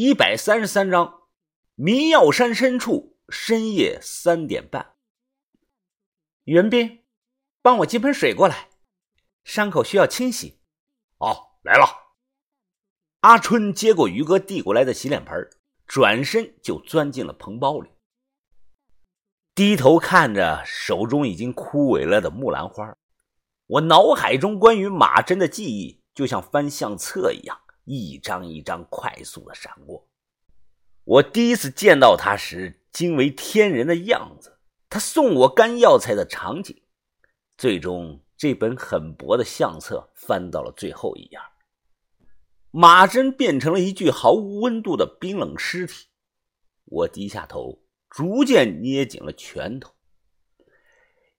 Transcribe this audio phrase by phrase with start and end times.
[0.00, 1.22] 一百三十三章，
[1.74, 4.94] 迷药山深处，深夜三点半。
[6.44, 7.02] 袁斌，
[7.62, 8.68] 帮我接盆水过来，
[9.42, 10.60] 伤口需要清洗。
[11.16, 12.14] 哦，来了。
[13.22, 15.50] 阿春接过于哥递过来的洗脸盆，
[15.84, 17.90] 转身就钻进了棚包里，
[19.52, 22.96] 低头看着手中已经枯萎了的木兰花。
[23.66, 27.60] 我脑海中关于马真的记忆，就像翻相册一样。
[27.88, 30.06] 一张一张快速的闪过。
[31.04, 34.58] 我第一次见到他时，惊为天人的样子，
[34.90, 36.82] 他送我干药材的场景。
[37.56, 41.38] 最终，这本很薄的相册翻到了最后一页，
[42.70, 46.08] 马珍变成了一具毫无温度的冰冷尸体。
[46.84, 49.94] 我低下头，逐渐捏紧了拳头，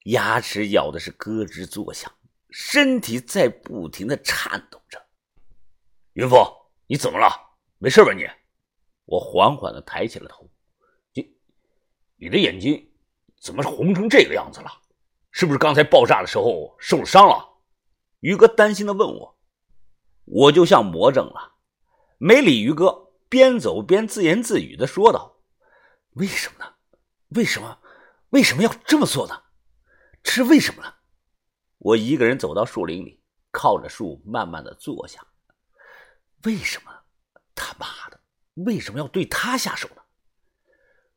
[0.05, 2.11] 牙齿咬的是咯吱作响，
[2.49, 4.99] 身体在不停的颤抖着。
[6.19, 6.37] 云峰，
[6.85, 7.29] 你怎么了？
[7.77, 8.11] 没事吧？
[8.11, 8.27] 你，
[9.05, 10.45] 我缓缓的抬起了头。
[11.13, 11.33] 你，
[12.17, 12.91] 你的眼睛
[13.39, 14.69] 怎么红成这个样子了？
[15.31, 17.61] 是不是刚才爆炸的时候受了伤了？
[18.19, 19.37] 于哥担心的问我。
[20.25, 21.53] 我就像魔怔了，
[22.17, 25.37] 没理于哥，边走边自言自语的说道
[26.15, 26.73] ：“为什么呢？
[27.29, 27.79] 为什么？
[28.31, 29.41] 为什么要这么做呢？
[30.25, 30.93] 是为什么呢？”
[31.79, 35.25] 我一个人走到树林里，靠着树，慢慢的坐下。
[36.43, 36.91] 为什么？
[37.53, 38.19] 他妈的，
[38.65, 40.01] 为什么要对他下手呢？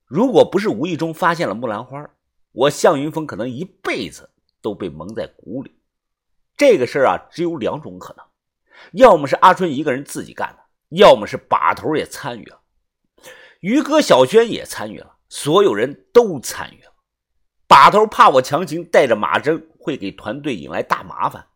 [0.06, 2.11] 如果不是无意中发现了木兰花，
[2.51, 5.81] 我向云峰可能一辈子都被蒙在鼓里。
[6.56, 8.27] 这个事儿啊，只有两种可能：
[8.93, 10.62] 要么是阿春一个人自己干的，
[10.97, 12.61] 要么是把头也参与了，
[13.61, 16.93] 于哥、小轩也参与了，所有人都参与了。
[17.67, 21.47] 把头怕我强行带着马珍会给团队引来大麻烦，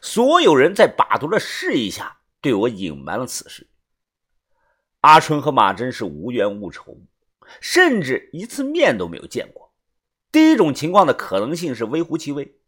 [0.00, 2.20] 所有人在把头的示意下。
[2.40, 3.68] 对我隐瞒了此事。
[5.00, 7.00] 阿春和马真是无冤无仇，
[7.60, 9.72] 甚至一次面都没有见过。
[10.32, 12.58] 第一种情况的可能性是微乎其微，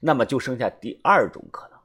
[0.00, 1.78] 那么就剩下第二种可能：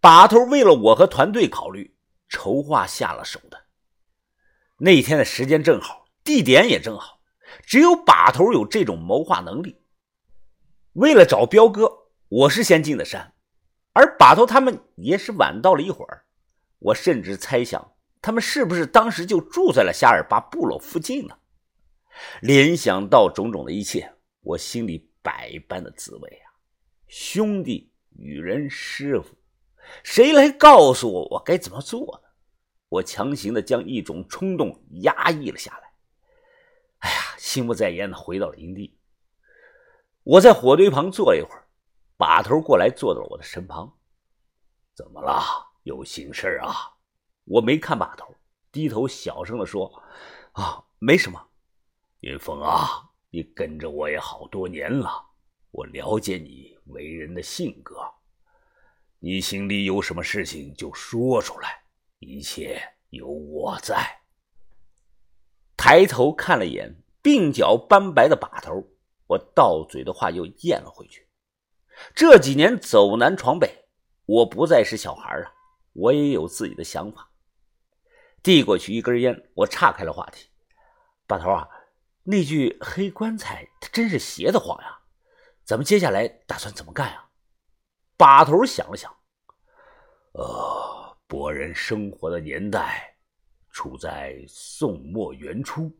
[0.00, 1.96] 把头为了我和团队考虑，
[2.28, 3.64] 筹划下了手的。
[4.76, 7.20] 那天的时间正好，地点也正好，
[7.62, 9.80] 只有把头有这种谋划能力。
[10.92, 11.90] 为了找彪哥，
[12.28, 13.33] 我是先进的山。
[13.94, 16.24] 而把头他们也是晚到了一会儿，
[16.78, 21.38] 我甚至猜想他们是不是当时就住在了夏尔巴部落附近呢？
[22.42, 24.12] 联想到种种的一切，
[24.42, 26.52] 我心里百般的滋味啊！
[27.08, 29.36] 兄弟、女人、师傅，
[30.02, 32.28] 谁来告诉我我该怎么做呢？
[32.88, 35.92] 我强行的将一种冲动压抑了下来。
[36.98, 38.96] 哎呀，心不在焉的回到了营地，
[40.22, 41.63] 我在火堆旁坐一会儿。
[42.34, 43.96] 把头过来，坐到了我的身旁。
[44.92, 45.40] 怎么了？
[45.84, 46.92] 有心事啊？
[47.44, 48.34] 我没看把头，
[48.72, 50.02] 低头小声的说
[50.50, 51.40] ：“啊，没什么。”
[52.22, 55.08] 云峰啊，你跟着我也好多年了，
[55.70, 58.00] 我了解你为人的性格。
[59.20, 61.84] 你心里有什么事情就说出来，
[62.18, 64.04] 一切有我在。
[65.76, 68.82] 抬头看了眼鬓角斑白的把头，
[69.28, 71.23] 我到嘴的话又咽了回去。
[72.14, 73.84] 这几年走南闯北，
[74.26, 75.52] 我不再是小孩了，
[75.92, 77.30] 我也有自己的想法。
[78.42, 80.48] 递过去一根烟，我岔开了话题
[81.26, 81.68] ：“把头啊，
[82.22, 84.98] 那具黑棺材，它真是邪得慌呀！
[85.64, 87.28] 咱们接下来打算怎么干呀？”
[88.18, 89.14] 把头想了想
[90.34, 93.16] ：“呃，博人生活的年代
[93.70, 95.90] 处在宋末元初，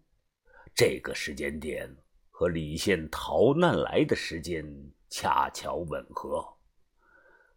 [0.74, 1.88] 这个时间点
[2.30, 4.64] 和李现逃难来的时间。”
[5.16, 6.44] 恰巧吻合，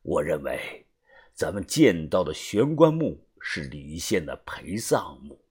[0.04, 0.86] 我认为
[1.34, 5.44] 咱们见到的玄棺墓是李现的陪葬墓。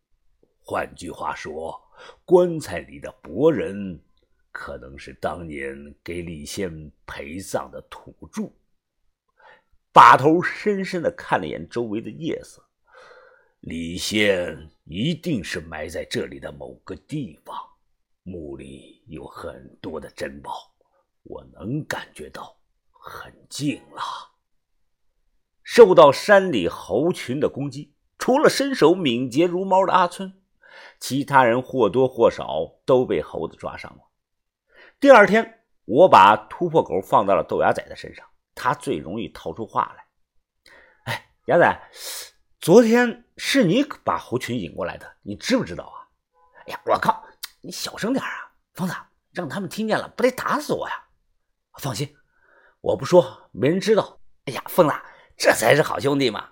[0.61, 1.77] 换句话说，
[2.25, 4.00] 棺材里的博人
[4.53, 8.53] 可能是当年给李现陪葬的土著。
[9.93, 12.65] 把头深深的看了眼周围的夜色，
[13.59, 17.57] 李现一定是埋在这里的某个地方，
[18.22, 20.72] 墓里有很多的珍宝。
[21.28, 22.57] 我能感觉到
[22.91, 24.03] 很近了。
[25.63, 30.41] 受到山里猴群的攻击，除了身手敏捷如猫的阿春，
[31.01, 34.05] 其他人或多或少都被猴子抓伤了。
[35.01, 38.25] 第二天，我把突破口放到了豆芽仔的身上，
[38.55, 40.07] 他最容易套出话来。
[41.05, 41.91] 哎，芽仔，
[42.61, 46.07] 昨天是你把猴群引过来的，你知不知道啊？
[46.67, 47.25] 哎呀，我靠，
[47.61, 48.95] 你小声点啊，疯子，
[49.33, 51.06] 让他们听见了，不得打死我呀！
[51.78, 52.17] 放心，
[52.81, 54.21] 我不说，没人知道。
[54.47, 54.95] 哎呀，疯子，
[55.37, 56.51] 这才是好兄弟嘛！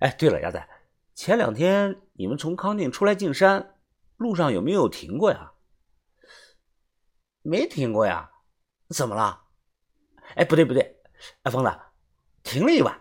[0.00, 0.68] 哎，对了，鸭仔，
[1.14, 3.76] 前两天你们从康定出来进山，
[4.16, 5.52] 路上有没有停过呀？
[7.42, 8.30] 没停过呀，
[8.88, 9.44] 怎么了？
[10.34, 11.00] 哎，不对不对，
[11.42, 11.70] 哎，疯子，
[12.42, 13.00] 停了一晚。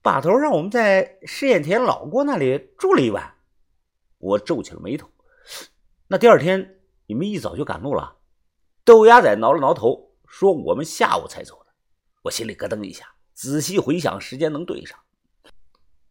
[0.00, 3.34] 把头让我们在试验田老郭那里住了一晚。
[4.18, 5.10] 我皱起了眉头。
[6.06, 8.16] 那第二天你们一早就赶路了？
[8.84, 11.72] 豆芽仔挠了挠头，说我们下午才走的。
[12.22, 14.98] 我心里咯噔一下，仔细回想，时间能对上。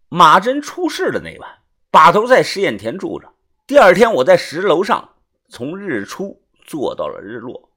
[0.10, 1.60] 马珍出事的那晚，
[1.92, 3.34] 把头在试验田住着。
[3.68, 5.16] 第二天，我在石楼上
[5.50, 7.72] 从日出坐到了日落。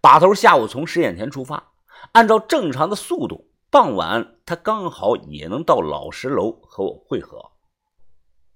[0.00, 1.72] 把头下午从试验田出发，
[2.12, 7.52] 按照正常的速度，傍晚他刚好也能到老石楼和我会合。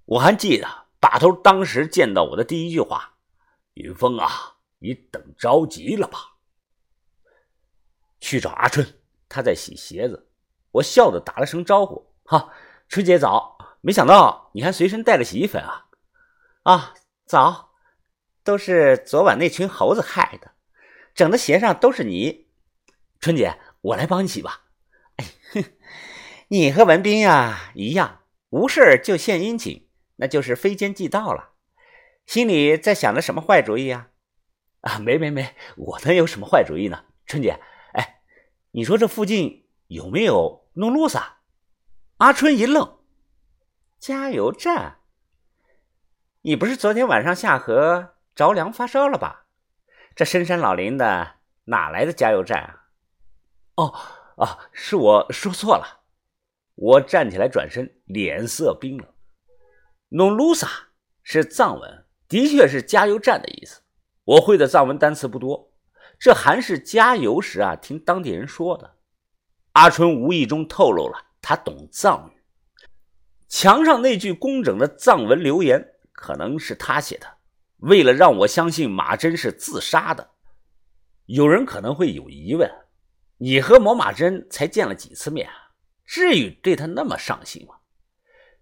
[0.05, 0.67] 我还记得
[1.01, 3.15] 把头当时见到我的第一句话
[3.75, 4.29] ：“云峰啊，
[4.79, 6.19] 你等着急了吧？”
[8.21, 8.87] 去找阿春，
[9.29, 10.29] 他在洗鞋子。
[10.73, 12.53] 我笑着打了声招呼：“哈。”
[12.89, 15.89] 春姐早，没想到你还随身带着洗衣粉啊！
[16.63, 16.95] 啊，
[17.27, 17.75] 早，
[18.43, 20.53] 都是昨晚那群猴子害的，
[21.15, 22.47] 整的鞋上都是泥。
[23.21, 24.63] 春姐，我来帮你洗吧。
[25.17, 25.27] 哎，
[26.49, 29.87] 你和文斌呀一样，无事就献殷勤，
[30.17, 31.51] 那就是非奸即盗了。
[32.25, 34.09] 心里在想着什么坏主意啊？
[34.81, 37.05] 啊，没没没，我能有什么坏主意呢？
[37.27, 37.61] 春姐，
[38.79, 41.39] 你说这附近有没有弄路萨？
[42.19, 42.99] 阿春一愣，
[43.99, 45.01] 加油站？
[46.43, 49.47] 你不是昨天晚上下河着凉发烧了吧？
[50.15, 52.85] 这深山老林的哪来的加油站啊？
[53.75, 53.95] 哦
[54.37, 56.05] 啊，是我说错了。
[56.77, 59.09] 我站起来转身，脸色冰冷。
[60.11, 60.69] 弄鲁萨
[61.25, 63.83] 是藏文，的确是加油站的意思。
[64.23, 65.68] 我会的藏文单词不多，
[66.19, 68.97] 这还是加油时啊听当地人说的。
[69.73, 71.27] 阿春无意中透露了。
[71.41, 72.43] 他懂藏语，
[73.49, 77.39] 墙上那句工整的藏文留言可能是他写的。
[77.79, 80.33] 为了让我相信马珍是自杀的，
[81.25, 82.71] 有人可能会有疑问：
[83.39, 85.55] 你和某马珍才见了几次面啊？
[86.05, 87.77] 至于对他那么上心吗？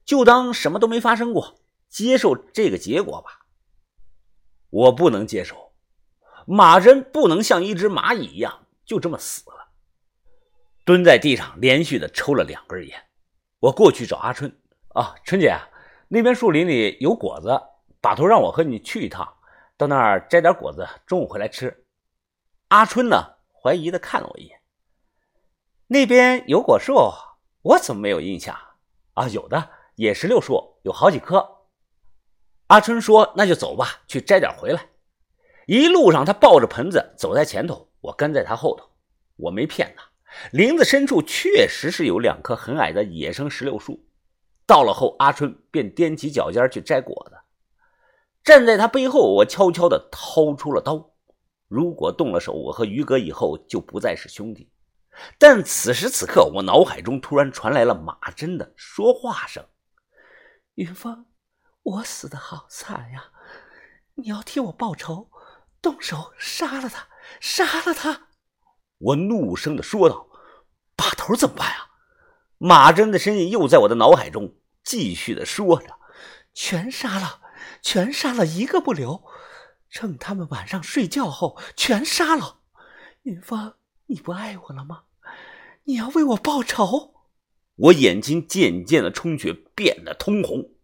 [0.05, 3.47] 就当什么都没发生过，接受这个结果吧。
[4.70, 5.65] 我不能接受，
[6.46, 9.69] 马珍不能像一只蚂蚁一样就这么死了。
[10.84, 13.02] 蹲在地上，连续的抽了两根烟。
[13.58, 14.56] 我过去找阿春
[14.94, 15.58] 啊，春姐，
[16.06, 17.60] 那边树林里有果子，
[18.00, 19.37] 把头让我和你去一趟，
[19.76, 21.84] 到那儿摘点果子，中午回来吃。
[22.69, 23.16] 阿春呢，
[23.52, 24.60] 怀疑的看了我一眼。
[25.88, 27.12] 那边有果树，
[27.62, 28.56] 我怎么没有印象
[29.14, 29.26] 啊？
[29.28, 31.64] 有的，野石榴树有好几棵。
[32.69, 34.88] 阿春说：“那就走吧，去摘点回来。”
[35.66, 38.88] 一路上，他抱着盆子走在前头，我跟在他后头。
[39.36, 40.04] 我没骗他。
[40.52, 44.06] 林子深处确实是有两棵很矮的野生石榴树。
[44.64, 47.36] 到了后，阿春便踮起脚尖去摘果子。
[48.42, 51.12] 站在他背后，我悄悄地掏出了刀。
[51.68, 54.70] 如果动了手，我和于哥以后就不再是兄弟。
[55.38, 59.64] 但此时此刻，我脑海中突然传来了马真的说话声
[60.76, 61.26] ：“云峰，
[61.82, 63.30] 我死的好惨呀！
[64.14, 65.28] 你要替我报仇，
[65.87, 67.06] 动手杀了他，
[67.38, 68.27] 杀了他！”
[68.99, 70.27] 我怒声的说道
[70.97, 71.91] ：“把头怎么办啊？”
[72.59, 75.97] 马真的声音又在我的脑海中继续的说着
[76.53, 77.41] ：“全杀了，
[77.83, 79.23] 全杀了，一个不留。
[79.88, 82.62] 趁他们晚上睡觉后，全杀了。
[83.23, 83.76] 云芳，
[84.07, 85.05] 你不爱我了吗？
[85.85, 87.14] 你要为我报仇？”
[87.76, 90.75] 我眼睛渐渐的充血，变得通红。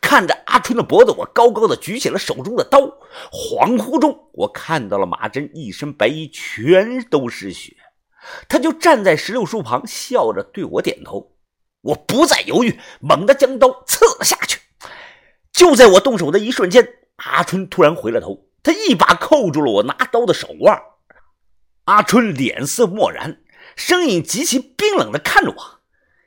[0.00, 2.80] 看着阿春的脖子，我高高的举起了手中的刀。
[3.32, 7.76] 恍惚中，我看到了马真一身白衣，全都是血。
[8.48, 11.32] 他就站在石榴树旁，笑着对我点头。
[11.80, 14.60] 我不再犹豫，猛地将刀刺了下去。
[15.52, 20.78] 就在我动手的一瞬间，阿春突然回了头，他一把扣住了我拿刀的手腕。
[21.84, 23.40] 阿春脸色漠然，
[23.74, 25.80] 声音极其冰冷的看着我：“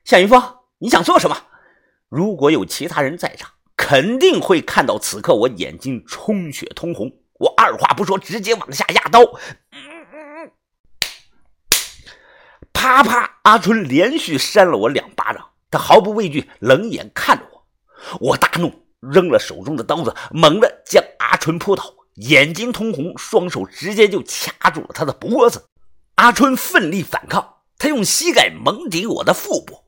[0.04, 0.42] 夏云峰，
[0.80, 1.38] 你想做什么？”
[2.16, 7.12] 如果有其他人在场，肯定会看到此刻我眼睛充血通红。
[7.40, 9.20] 我二话不说，直接往下压刀，
[12.72, 13.40] 啪啪！
[13.42, 17.66] 阿春连续扇了我两巴掌，他毫不畏惧，冷眼看着我。
[18.20, 25.66] 我大怒，扔了手中的刀子，猛地将阿春扑倒，眼睛通红，双手直接就掐住了他的脖子。
[26.18, 29.83] 阿春奋力反抗，他用膝盖猛顶我的腹部。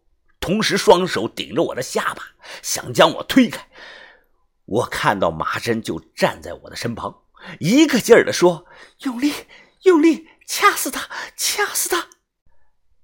[0.46, 2.22] 同时，双手顶着我的下巴，
[2.62, 3.68] 想将我推开。
[4.66, 7.24] 我看到马珍就站在我的身旁，
[7.60, 8.68] 一个劲儿地说
[9.02, 9.34] ：“用力，
[9.86, 12.10] 用力，掐死他，掐死他！”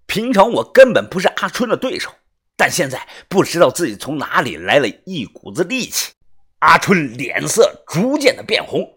[0.05, 2.13] 平常我根本不是阿春的对手，
[2.55, 6.13] 但现在不知道自己从哪里来了一股子力气。
[6.59, 8.87] 阿春脸色逐渐的变红，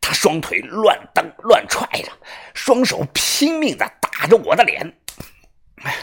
[0.00, 2.12] 他双腿乱蹬乱踹着，
[2.54, 4.96] 双手拼命的打着我的脸。
[5.82, 5.96] 哎